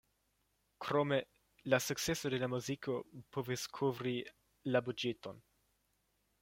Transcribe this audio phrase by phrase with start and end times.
[0.85, 1.19] Krome,
[1.73, 2.97] la sukceso de la muziko
[3.37, 4.17] povis kovri
[4.73, 5.45] la buĝeton.